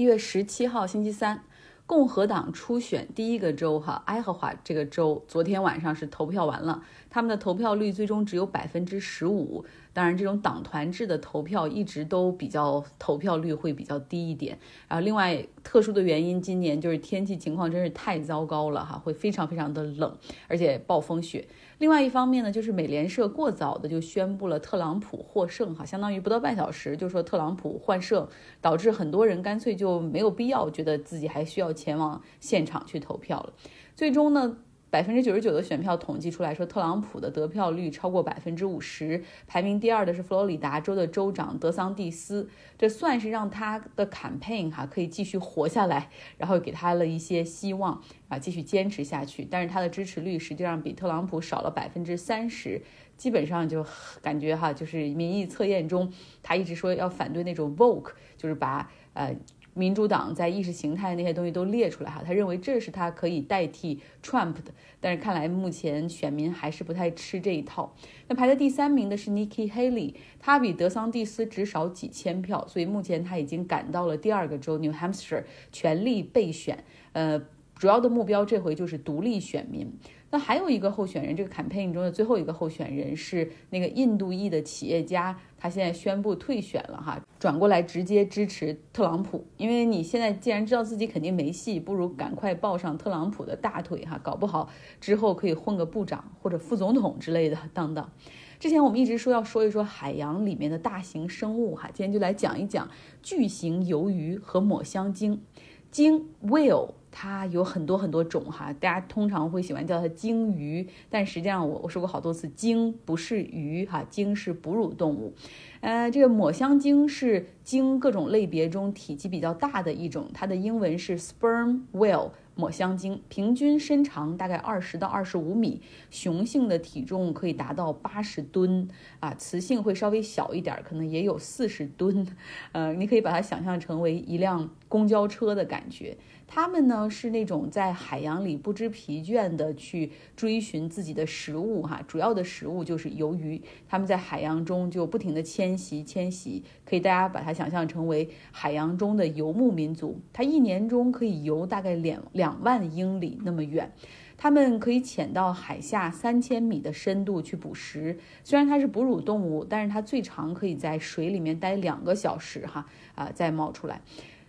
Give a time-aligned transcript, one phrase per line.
[0.00, 1.44] 一月十七号星期三，
[1.84, 9.62] 共和党初选第一个州哈，爱荷华这个州昨天晚上是投票完了，他们的投票率最终只有百分之十五。
[9.92, 14.58] 当然，这种党团制的投票一直都比较投票率会比较低一点。
[14.88, 20.16] 然后，另外特殊的原因，今年就是天气情况真是太糟糕了哈，会非常非常的冷，
[20.46, 21.46] 而且暴风雪。
[21.78, 28.28] 另外一方面呢，就是美联社过早的就宣布了特朗普获胜哈，相当于不到半小时就说特朗普换胜，
[28.60, 33.52] 导致很多人干脆就没有必要觉得自己还需要前往现场去投票了。
[33.96, 34.58] 最终呢？
[34.90, 39.22] 百分之九十九的选票统计出来说，特朗普的得票率超过百分之五十。
[39.46, 49.46] 排名第二的是佛罗里达州的州长德桑蒂斯，这算是让他的 campaign 哈可以继续活下来，然后给他了一些希望啊，继续坚持下去。
[49.48, 52.82] 但是他的支持率实际上比特朗普少了百分之三十，
[53.16, 53.86] 基本上就
[54.20, 59.36] 感觉哈，就是民意测验中他一直说要反对那种 vote，就是把呃。
[59.74, 67.94] 民主党在意识形态那些东西都列出来哈，他认为这是他可以代替 Trump 的，但是看来目前选民还是不太吃这一套。
[68.28, 76.84] 那排在第三名的是 Nikki Haley，他比德桑蒂斯只少几千票，所以目前他已经赶到了第二个州 New Hampshire，全力备选。
[77.12, 77.40] 呃，
[77.74, 79.92] 主要的目标这回就是独立选民。
[80.32, 89.46] 那还有一个候选人，这个 campaign 中的最后一个候选人是那个印度裔的企业家，他现在宣布退选了哈，转过来直接支持特朗普。
[89.58, 98.10] 因为你现在既然知道自己肯定没戏，不如赶快抱上特朗普的大腿哈，搞不好之后可以混个部长或者副总统之类的当当。
[98.58, 102.88] 之前我们一直说要说一说海洋里面的大型生物哈，今天就来讲一讲
[103.22, 105.42] 巨型鱿鱼和抹香鲸，
[105.90, 106.94] 鲸 whale。
[107.10, 115.34] 它有很多很多种哈，大家通常会喜欢叫它鲸鱼，但实际上我我说过好多次，鲸不是鱼哈，鲸是哺乳动物。
[115.80, 122.30] 呃，这个抹香鲸是鲸各种类别中体积比较大的一种，它的英文是 sperm whale。
[122.56, 128.86] 抹香鲸平均身长大概二十到二十五米，雄性的体重可以达到八十吨
[129.18, 132.26] 啊，雌性会稍微小一点，可能也有四十吨。
[132.72, 136.18] 呃，你可以把它想象成为一辆公交车的感觉。
[136.52, 143.62] 它们呢是那种在海洋里不知疲倦的去追寻自己的食物哈，主要的食物就是鱿鱼。
[143.88, 150.20] 它们在海洋中就不停地迁徙迁徙，可以大家把它想象成为海洋中的游牧民族。
[150.32, 153.92] 它一年中可以游大概两两万英里那么远，
[154.36, 158.18] 它们可以潜到海下三千米的深度去捕食。
[158.42, 164.00] 虽然它是哺乳动物，但是它最长可以在水里面待两个小时哈啊再冒出来。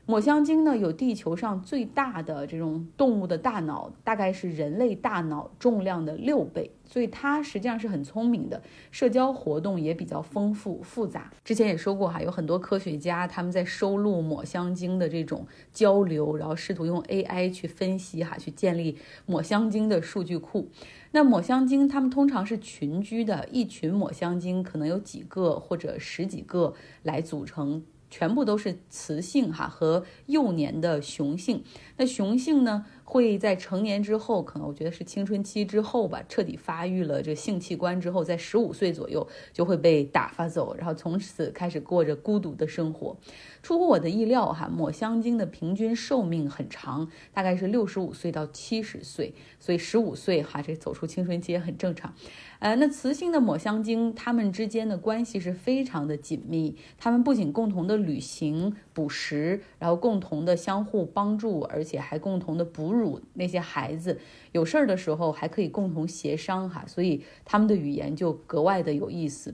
[0.08, 11.32] 抹香鲸呢，有地球上最大的这种动物的大脑，大概是人类大脑重量的六倍，所以它实际上是很聪明的，社交活动也比较丰富复杂。
[11.46, 18.98] 之前也说过哈，有很多科学家他们在收录抹香鲸的这种交流，然后试图用 AI 去分析哈，去建立
[19.28, 20.68] 抹香鲸的数据库。
[21.12, 26.74] 那抹香鲸它们通常是群居的，一群抹香鲸可能有几个或者十几个
[27.04, 27.84] 来组成。
[28.12, 31.64] 全部都是雌性哈和幼年的雄性，
[32.02, 32.84] 那雄性呢？
[33.04, 43.18] 会在成年之后，可能我觉得是青春期之后吧，彻底发育了这性器官之后，在十五岁左右就会被打发走，然后从此开始过着孤独的生活。
[43.62, 52.14] 出乎我的意料哈，抹香鲸的平均寿命很长，大概是六十五岁到七十岁，所以十五岁哈这走出青春期也很正常。
[52.60, 63.19] 呃，那雌性的抹香鲸它们之间的关系是非常的紧密，它们不仅共同的旅行捕食，然后共同的相互帮助，而且且还共同的哺乳。
[63.34, 64.18] 那些孩子
[64.53, 69.53] 有事儿的时候还可以共同协商哈，所以他们的语言就格外的有意思。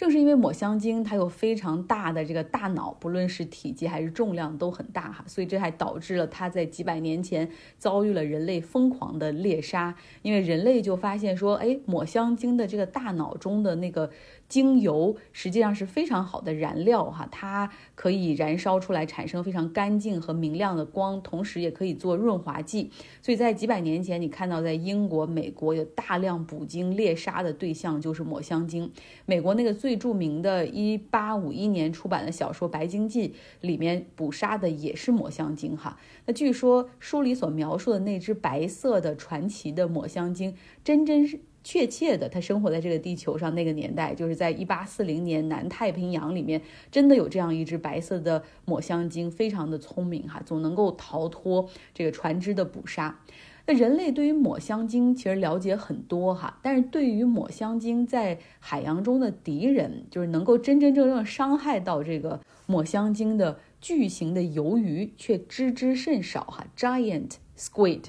[0.00, 9.94] 正是因为抹香鲸它有非常大的这个大脑，不论是体积还是重量都很大哈，所以这还导致了它在几百年前遭遇了人类疯狂的猎杀。
[10.22, 14.10] 因为人类就发现说，哎，抹香鲸的这个大脑中的那个。
[14.50, 22.90] 精油实际上是非常好的燃料哈，它可以燃烧出来，产生非常干净和明亮的光，同时也可以做润滑剂。
[23.22, 28.90] 所以在几百年前，你看到在英国、美国有大量捕鲸猎杀的对象就是抹香鲸。
[29.24, 35.98] 美国那个最最著名的一八五一年出版的小说《白鲸记》里面捕杀的也是抹香鲸哈。
[36.26, 40.54] 那据说书里所描述的那只白色的传奇的抹香鲸，
[40.84, 41.40] 真真是。
[41.62, 53.20] 确切的，它生活在这个地球上那个年代，就是在一八四零年南太平洋里面，真的有这样一只白色的抹香鲸，非常的聪明哈，总能够逃脱这个船只的捕杀。
[53.66, 68.04] 那人类对于抹香鲸其实了解很多哈，但是对于抹香鲸在海洋中的敌人，就是能够真真正正伤害到这个抹香鲸的巨型的鱿鱼却知之甚少哈，giant squid。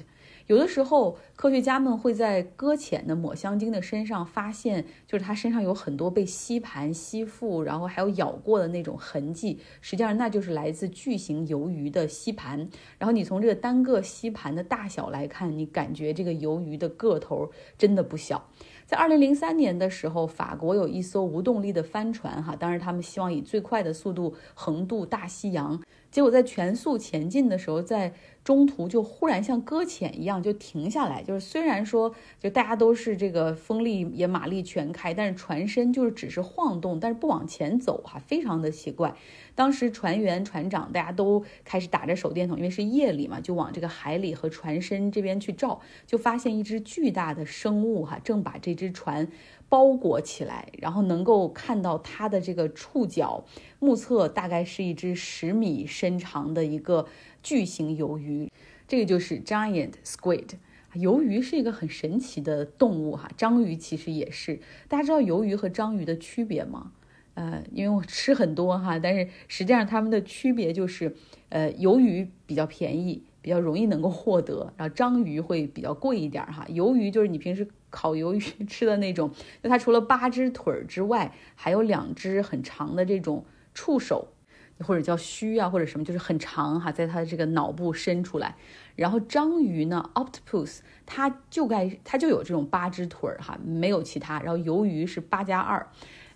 [0.52, 9.58] 有的时候，科学家们会在搁浅的抹香鲸的身上发现，就是它身上有很多被吸盘吸附，然后还有咬过的那种痕迹。
[9.80, 12.68] 实际上，那就是来自巨型鱿鱼的吸盘。
[12.98, 18.50] 然后你从这个单个吸盘的大小来看，你感觉这个鱿鱼的个头真的不小。
[18.84, 25.80] 在二零零三年的时候，法国有一艘无动力的帆船，哈，当然他们希望以最快的速度横渡大西洋。
[26.12, 28.12] 结果在全速前进的时候，在
[28.44, 31.22] 中途就忽然像搁浅一样就停下来。
[31.22, 39.14] 就是虽然说就大家都是这个风力也马力全开，但是船身就是只是晃动，但是不往前走哈，非常的奇怪。
[39.54, 49.28] 当时船员、船长大家都开始打着手电筒，因为是夜里嘛，就往这个海里和船身这边去照，就发现一只巨大的生物哈，正把这只船。
[49.72, 53.42] 包裹起来，然后能够看到它的这个触角，
[53.78, 57.06] 目测大概是一只十米身长的一个
[57.42, 58.52] 巨型鱿鱼，
[58.86, 60.46] 这个就是 giant squid。
[60.94, 64.60] 鱿鱼是一个很神奇的动物哈，章鱼其实也是。
[64.88, 66.92] 大家知道鱿鱼和章鱼的区别吗？
[67.32, 71.16] 呃，因为我吃很多哈，但是实际上它们的区别就是，
[71.48, 76.66] 呃，鱿鱼比较便宜，比较容易能够获得，然后章鱼会比较贵一点哈。
[76.68, 77.66] 鱿鱼就是你平时。
[77.92, 79.30] 烤鱿鱼吃的那种，
[79.62, 84.32] 就它除了八只腿儿之外，还有两只很长的这种触手，
[84.80, 88.56] 或者叫须啊，或者什么，就是很长哈，在它的这个脑部伸出来。
[88.96, 94.40] 然后章鱼呢，octopus，它就该它就有这种八只腿儿哈，没有其他。
[94.40, 95.86] 然后鱿鱼是八加二，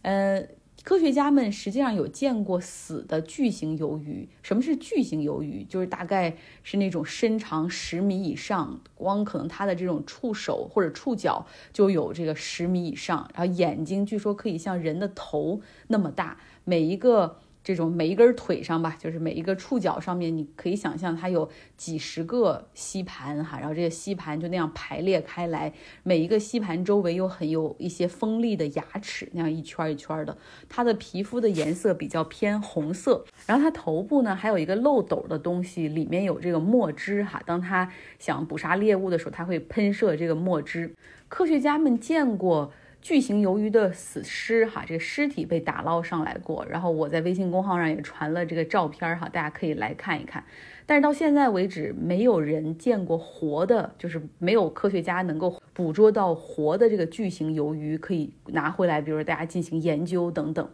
[0.02, 0.46] 呃。
[0.84, 4.28] 科学家们实际上有见过死的巨型鱿鱼。
[4.42, 5.64] 什么是巨型鱿鱼？
[5.64, 17.40] 就是大概是那种身长十米以上，光可能它的这种触手或者触角就有这个十米以上，然后眼睛据说可以像人的头那么大，每一个。
[17.66, 25.72] 这种每一根腿上吧，就是每一个触角上面，你可以想象它有几十个吸盘哈，然后这些吸盘就那样排列开来，
[26.04, 30.38] 每一个吸盘周围又很有一些锋利的牙齿，那样一圈一圈的。
[30.68, 40.94] 它的皮肤的颜色比较偏红色，然后它头部呢还有一个漏斗的东西，里面有这个墨汁哈，当它想捕杀猎物的时候，它会喷射这个墨汁。
[41.28, 42.72] 科学家们见过。
[43.06, 50.42] 巨型鱿鱼的死尸，哈，这个尸体被打捞上来过，然后我在微信公号上也传了这个照片，哈，大家可以来看一看。
[50.86, 60.68] 但是到现在为止，没有人见过活的，就是没有科学家能够捕捉到活的这个巨型鱿鱼，可以拿回来，比如说大家进行研究等等。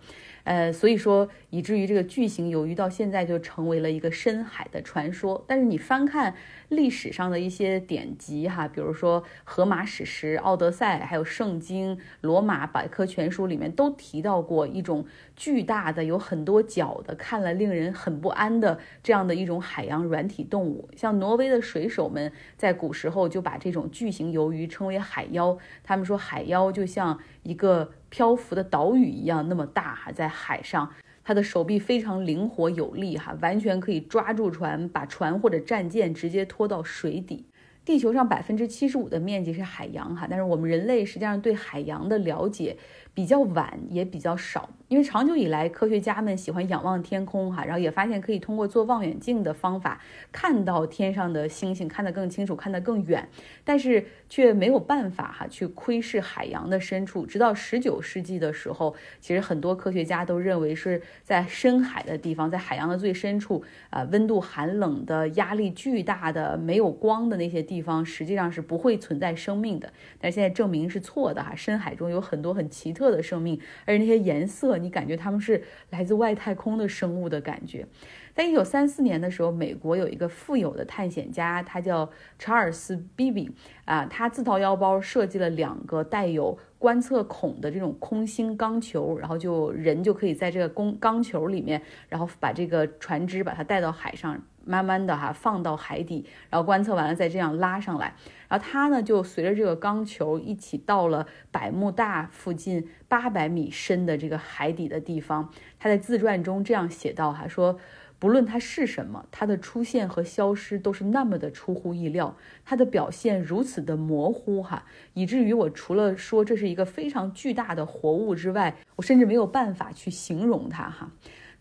[0.45, 5.45] 呃，所以说以至于这个巨型鱿鱼到现在就成为了一个深海的传说。
[5.47, 6.35] 但是你翻看
[6.69, 15.05] 历史上的一些典籍哈，比如说荷马史诗、奥德赛，还有圣经、罗马百科全书里面都提到过一种
[15.37, 20.89] 巨大的、有很多脚的、看了令人很不安的这样的一种海洋软体动物。
[20.97, 27.93] 像挪威的水手们在古时候就把这种巨型鱿鱼称为海妖，他们说海妖就像一个。
[28.13, 30.93] 漂浮的岛屿一样那么大哈，在海上，
[31.25, 37.47] 他的手臂非常灵活有力哈，完全可以抓住船，把船或者战舰直接拖到水底。
[37.87, 42.77] 地球上百分之七十五的面积是海洋哈，但是我们人类实际上对海洋的了解。
[43.15, 50.01] 比较晚也比较少，因为长久以来科学家们喜欢仰望天空哈，然后也发现可以通过做望远镜的方法
[50.33, 53.29] 看到天上的星星，看得更清楚，看得更远，
[53.65, 57.27] 但是却没有办法哈去窥视海洋的深处。
[57.27, 69.93] 直到十九世纪的时候，其实很多科学家都认为是在深海的地方，在海洋的最深处啊，温度寒冷的、压力巨大的、没有光的那些地方，实际上是不会存在生命的。
[70.19, 73.02] 但现在证明是错的哈，深海中有很多很奇特。
[73.03, 77.85] 色的生命，而那些颜色，你感觉他们是来自外太空的生物的感觉。
[78.33, 83.51] 在一九三四年的时候，美国有一个富有的探险家，他叫查尔斯·比比
[83.85, 94.41] 啊，他自掏腰包设计了两个带有观测孔的这种空心钢球，然后就人就可以在这个工钢球里面，然后把这个船只把它带到海上。
[94.65, 98.15] 慢慢的哈放到海底，然后观测完了再这样拉上来，
[98.49, 105.51] 然后他呢就随着这个钢球一起到了百慕大附近八百米深的这个海底的地方。
[105.79, 107.79] 他在自传中这样写道哈说，
[108.19, 121.11] 不论它是什么，它的出现和消失都是那么的出乎意料，它的表现如此的模糊哈，以至于我除了说这是一个非常巨大的活物之外，我甚至没有办法去形容它哈。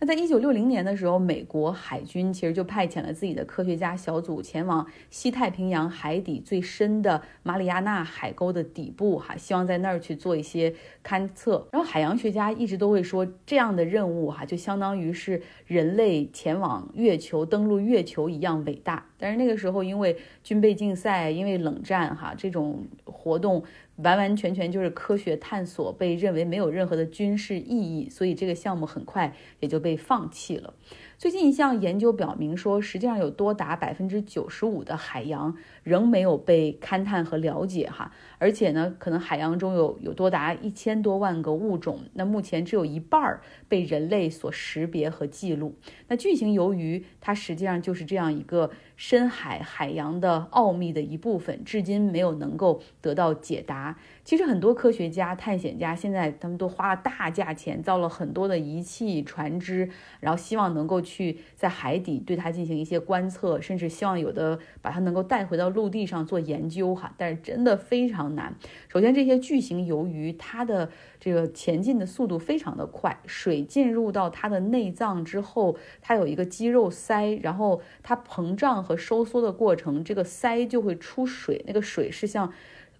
[0.03, 10.73] 那在一九六零年的时候，美国海军其实就派遣了自己的科学家小组前往西太平洋海底最深的马里亚纳海沟的底部，哈，希望在那儿去做一些
[11.05, 11.67] 勘测。
[11.71, 19.05] 然后海洋学家一直都会说，这样的任务哈，就相当于是人类前往月球、登陆月球一样伟大。
[19.19, 23.63] 但是那个时候，因为军备竞赛，因为冷战，哈，这种活动。
[24.03, 30.73] 完完全全就是科学探索，被认为没有任何的军事意义，所以这个项目很快也就被放弃了。
[31.21, 45.75] 最近一项研究表明说，实际上有多达百分之九十五的海洋仍没有被勘探和了解哈，而且呢，可能海洋中有有多达一千多万个物种，那目前只有一半儿被人类所识别和记录。
[46.07, 53.95] 那巨型鱿鱼它实际上就是这样一个深海海洋的奥秘的一部分，至今没有能够得到解答。
[54.23, 67.13] 其实很多科学家、探险家现在他们都花了大价钱造了很多的仪器、船只，然后希望能够去在海底对它进行一些观测，甚至希望有的把它能够带回到陆地上做研究哈。
[67.17, 68.55] 但是真的非常难。
[68.87, 82.53] 首先，这些巨型鱿鱼它的这个前进的速度非常的快，水进入到它的内脏之后，它有一个肌肉鳃，然后它膨胀和收缩的过程，这个鳃就会出水，那个水是像。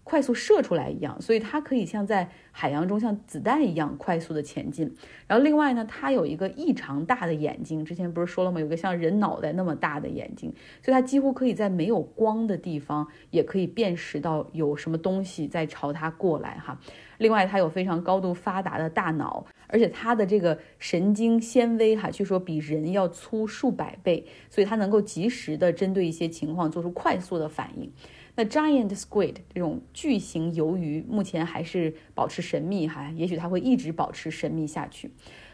[0.04, 4.94] 快速射出来一样，所以它可以像在海洋中像子弹一样快速的前进。
[5.28, 8.60] 然后另外呢，它有一个异常大的眼睛，之前不是说了吗？
[8.60, 16.80] 有个像人脑袋那么大的眼睛，所以它几乎可以在没有光的地方也可以辨识到有什么东西在朝它过来哈。
[17.22, 27.92] 另外，它有非常高度发达的大脑，而且它的这个神经纤维哈，据说比人要粗数百倍，所以它能够及时的针对一些情况做出快速的反应。
[28.36, 35.12] 那 giant squid 这种巨型鱿鱼目前还是保持神秘哈，也许它会一直保持神秘下去。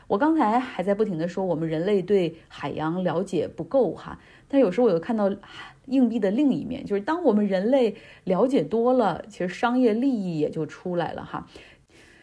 [0.08, 4.18] 我刚才还在不停的说我们人类对海洋了解不够哈，
[4.48, 5.32] 但有时候我又看到
[5.86, 11.48] 硬币的另一面，就是当我们人类了解多了，其实商业利益也就出来了哈。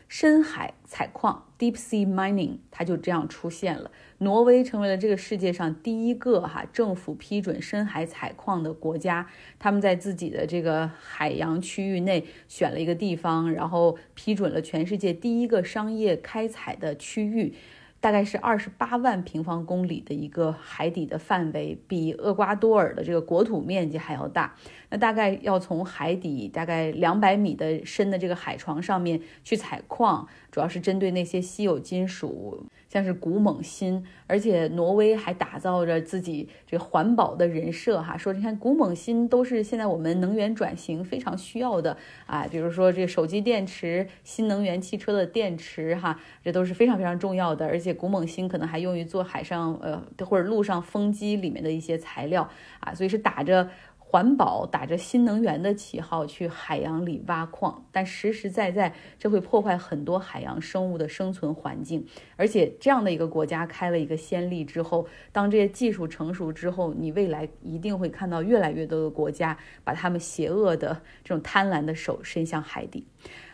[0.07, 3.91] 深海采矿 （deep sea mining） 它就这样出现了。
[4.19, 9.27] 挪威成为了这个世界上第一个哈政府批准深海采矿的国家。
[9.59, 17.55] 他们在自己的这个海洋区域内选了一个地方，然后批准了全世界第一个商业开采的区域。
[18.05, 24.55] 大概是二十八万平方公里的一个海底的范围，比厄瓜多尔的这个国土面积还要大。
[24.91, 32.67] 那大概要从海底大概两百米的深的这个海床上面去采矿，主要是针对那些稀有金属。
[32.95, 41.97] 像是古锰锌，而且挪威还打造着自己这个环保的人设哈，说你看古锰锌都是现在我们能源转型非常需要的
[42.27, 52.49] 啊，比如说这手机电池、新能源汽车的电池哈，这都是非常非常重要的，而且古锰锌可能还用于做海上呃或者路上风机里面的一些材料
[52.79, 53.69] 啊，所以是打着。
[54.15, 62.07] 环保打着新能源的旗号去海洋里挖矿，但实实在在这会破坏很多海洋生物的生存环境。
[62.37, 73.05] 而且这样的一个国家开了一个先例之后，当这些技术成熟之后，你未来一定会看到越来越多的国家把他们邪恶的这种贪婪的手伸向海底。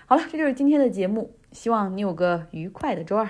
[0.04, 3.26] 好了，这就是今天的节目，希望你有个愉快的周二。